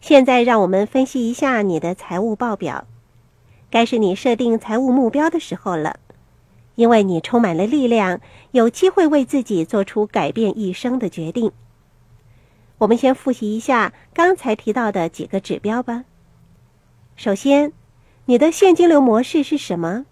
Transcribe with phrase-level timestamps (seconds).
[0.00, 2.86] 现在让我们分析一下你的财务报表，
[3.70, 5.98] 该是你设定财务目标的时候了，
[6.76, 8.20] 因为你充满了力量，
[8.52, 11.52] 有机会为自己做出改变一生的决定。
[12.78, 16.04] 我们先复习一下刚才提到的几个指标吧。
[17.16, 17.72] 首先，
[18.26, 20.06] 你的现金流模式是什么？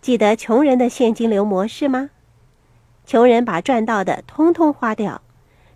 [0.00, 2.08] 记得穷人的现金流模式吗？
[3.04, 5.20] 穷人把赚到的通通花掉，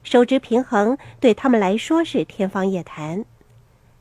[0.03, 3.25] 收支平衡对他们来说是天方夜谭。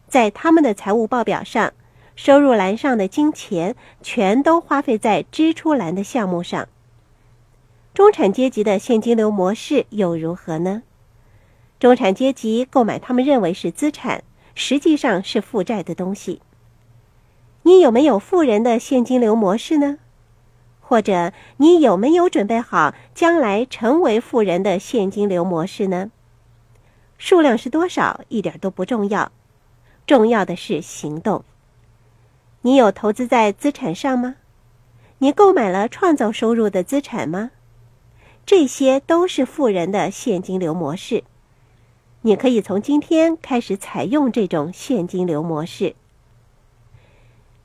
[0.07, 1.74] 在他们的财务报表上，
[2.15, 6.68] 收入栏上的金钱全都花费在支出栏的项目上。
[7.93, 10.83] 中产阶级的现金流模式又如何呢？
[11.79, 14.24] 中产阶级购买他们认为是资产，
[14.55, 16.41] 实际上是负债的东西。
[17.63, 19.97] 你有没有富人的现金流模式呢？
[20.89, 26.10] 或者你有没有准备好将来成为富人的现金流模式呢？
[27.20, 29.32] 数量是多少一点都不重要，
[30.07, 31.46] 重要的是行动。
[32.63, 34.38] 你有投资在资产上吗？
[35.19, 37.52] 你购买了创造收入的资产吗？
[38.44, 41.23] 这些都是富人的现金流模式。
[42.22, 45.94] 你可以从今天开始采用这种现金流模式。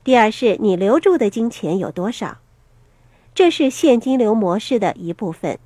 [0.03, 2.37] 第二是你留住的金钱有多少，
[3.35, 5.59] 这是现金流模式的一部分。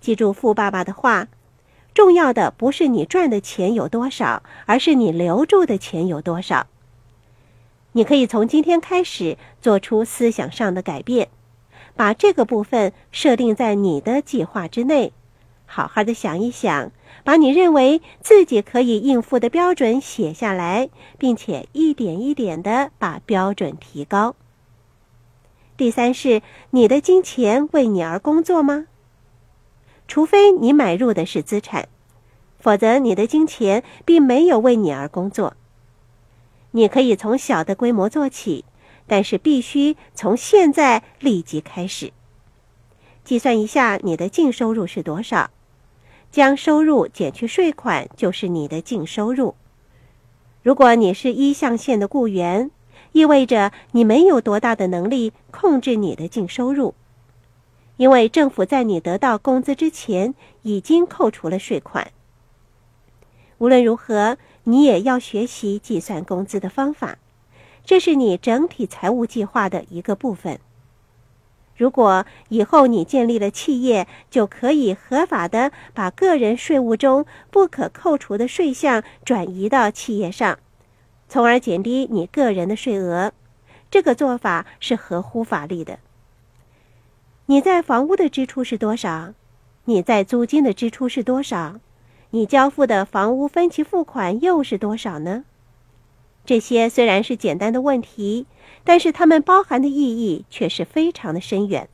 [0.00, 1.28] 记住富爸爸的话，
[1.92, 6.66] 重要的不是你赚的钱有多少，而是你留住的钱有多少。
[7.92, 11.28] 你可以从今天开始做出思想上的改变，
[11.94, 15.12] 把这个部分设定在你的计划之内，
[15.66, 16.90] 好好的想一想。
[17.22, 24.34] 把你认为自己可以应付的标准写下来，并且一点一点的把标准提高。
[25.76, 28.86] 第三是你的金钱为你而工作吗？
[30.06, 31.88] 除非你买入的是资产，
[32.58, 35.56] 否则你的金钱并没有为你而工作。
[36.72, 38.64] 你可以从小的规模做起，
[39.06, 42.12] 但是必须从现在立即开始。
[43.24, 45.50] 计算一下你的净收入是多少。
[46.30, 49.54] 将收入减去税款就是你的净收入。
[50.62, 52.70] 如果你是一象限的雇员，
[53.12, 56.94] 意味着你没有多大的能力控制你的净收入，
[57.96, 62.10] 因为政府在你得到工资之前已经扣除了税款。
[63.58, 67.18] 无论如何，你也要学习计算工资的方法，
[67.84, 70.58] 这是你整体财务计划的一个部分。
[71.76, 80.58] 如果以后你建立了企业，就可以合法的把个人税务中不可扣除的税项转移到企业上，
[81.32, 83.32] 从而减低你个人的税额。
[83.90, 85.98] 这个做法是合乎法律的。
[87.46, 89.32] 你在房屋的支出是多少？
[89.86, 91.80] 你在租金的支出是多少？
[92.32, 95.44] 你交付的房屋分期付款又是多少呢？
[96.44, 98.46] 这些虽然是简单的问题。
[98.84, 101.88] 但是它们包含的意义却是非常的深远。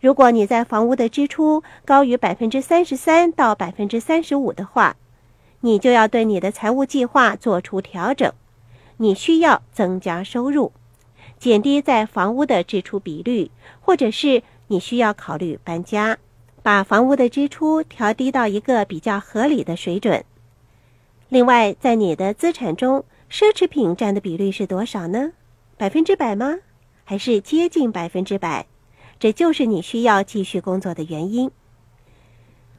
[0.00, 4.96] 如果你在房屋的支出高于百分之三十三到百分之三十五的话，
[5.60, 8.32] 你就要对你的财务计划做出调整。
[8.98, 10.72] 你需要增加收入，
[11.38, 13.50] 减低在房屋的支出比率，
[13.80, 16.18] 或者是你需要考虑搬家，
[16.62, 20.24] 把房屋的支出调低到一个比较合理的水准。
[21.28, 25.32] 另外，在你的资产中，奢侈品占的比率是多少呢？
[25.76, 26.56] 百分之百吗？
[27.04, 28.66] 还是接近百分之百？
[29.18, 31.50] 这就是你需要继续工作的原因。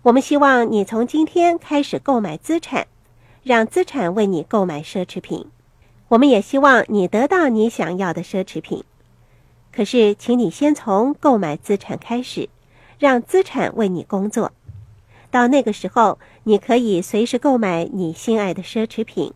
[0.08, 2.88] 我们希望你从今天开始购买资产，
[3.44, 5.48] 让资产为你购买奢侈品。
[6.08, 8.86] 我们也希望你得到你想要的奢侈品。
[9.70, 12.48] 可是，请你先从购买资产开始，
[12.98, 14.54] 让资产为你工作。
[15.30, 19.34] 到那个时候，你可以随时购买你心爱的奢侈品。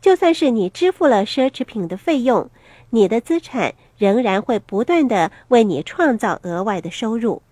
[0.00, 2.48] 就算是你支付了奢侈品的费用。
[2.90, 7.42] 你的资产仍然会不断的为你创造额外的收入，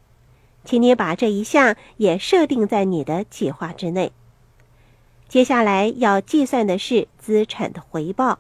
[0.67, 4.13] 请你把这一项也设定在你的计划之内。
[5.29, 8.39] 接下来要计算的是资产的回报。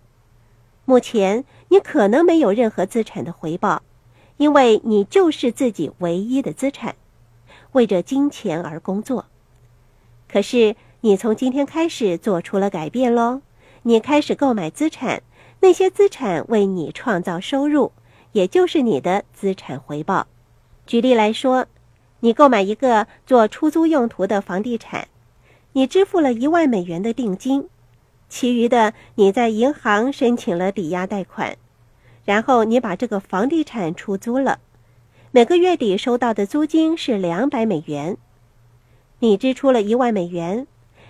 [0.84, 3.82] 目前你可能没有任何资产的回报，
[4.36, 6.96] 因为你就是自己唯一的资产，
[7.72, 9.24] 为着金钱而工作。
[10.28, 13.40] 可是你从今天开始做出了改变喽，
[13.82, 15.22] 你开始购买资产。
[15.60, 17.90] 那些资产为你创造收入，
[18.32, 20.26] 也就是你的资产回报。
[20.86, 21.66] 举例来说，
[22.26, 25.06] 你购买一个做出租用途的房地产，
[25.74, 27.68] 你支付了一万美元的定金，
[28.28, 31.56] 其余的你在银行申请了抵押贷款，
[32.24, 34.58] 然后你把这个房地产出租了，
[35.30, 38.16] 每个月底收到的租金是两百美元。
[39.20, 40.66] 你支出了一万美元，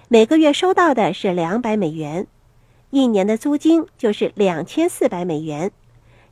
[0.09, 2.27] 每个月收到的是两百美元，
[2.91, 5.73] 一年的租金就是两千四百美元。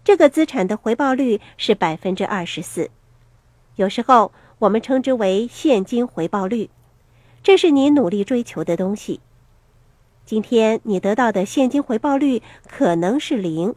[0.05, 2.91] 这个资产的回报率是百分之二十四，
[3.77, 4.31] 有时候
[4.65, 6.71] 我们称之为现金回报率。
[7.43, 9.21] 这是你努力追求的东西。
[10.25, 13.75] 今天你得到的现金回报率可能是零，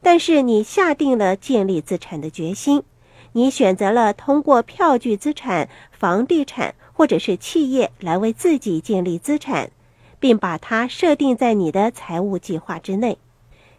[0.00, 2.84] 但是你下定了建立资产的决心，
[3.32, 6.74] 你选择了通过票据资产、房地产。
[6.92, 9.70] 或者是企业来为自己建立资产，
[10.18, 13.16] 并把它设定在你的财务计划之内。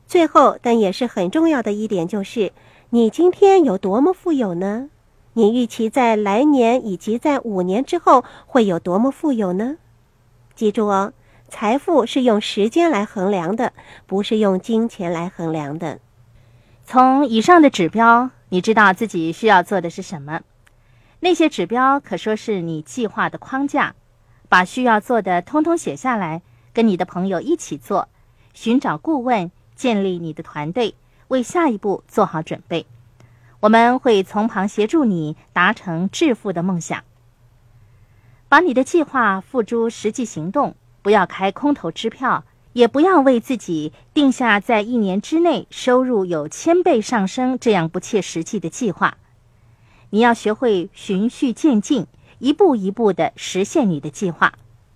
[0.07, 2.51] 最后，但也是很重要的一点就是，
[2.89, 4.89] 你今天有多么富有呢？
[5.33, 9.77] 你预期在来年以及在五年之后会有多么富有呢？
[10.55, 11.13] 记住哦，
[11.47, 13.71] 财富是用时间来衡量的，
[14.05, 15.99] 不是用金钱来衡量的。
[16.83, 20.41] 从以上的指标，你知道自己需要做的是什么？
[21.21, 23.95] 那些指标可说是你计划的框架，
[24.49, 26.41] 把需要做的通通写下来，
[26.73, 28.09] 跟你的朋友一起做，
[28.53, 30.95] 寻找顾问，建立你的团队，
[31.29, 32.85] 为下一步做好准备。
[33.61, 37.03] 我们会从旁协助你达成致富的梦想。
[38.49, 42.43] 把你的计划付诸实际行动，不要开空头支票，
[42.73, 49.17] 也不要为自己定下在一年之内收入有千倍上升这样不切实际的计划。
[50.09, 52.07] 你要学会循序渐进，
[52.39, 54.53] 一步一步的实现你的计划。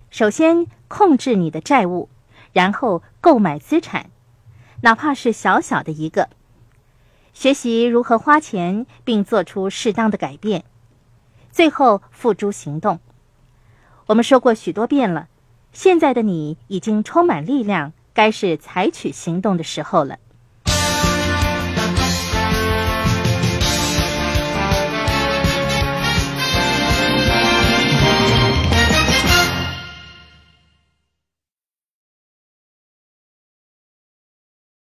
[0.09, 2.09] 首先控制你的债务，
[2.51, 4.09] 然后购买资产，
[4.81, 6.29] 哪怕是小小的一个。
[7.35, 10.63] 学习如何花钱，并做出适当的改变，
[11.51, 12.99] 最后付诸行动。
[14.07, 15.27] 我们说过许多遍了，
[15.73, 20.17] 现在的你已经充满力量，该是采取行动的时候了。